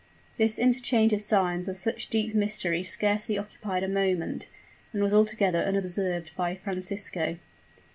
This 0.39 0.57
interchange 0.57 1.13
of 1.13 1.21
signs 1.21 1.67
of 1.67 1.77
such 1.77 2.07
deep 2.09 2.33
mystery 2.33 2.81
scarcely 2.81 3.37
occupied 3.37 3.83
a 3.83 3.87
moment, 3.87 4.49
and 4.93 5.03
was 5.03 5.13
altogether 5.13 5.59
unobserved 5.59 6.31
by 6.35 6.55
Francisco. 6.55 7.37